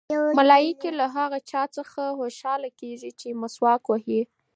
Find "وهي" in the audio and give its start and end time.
3.87-4.21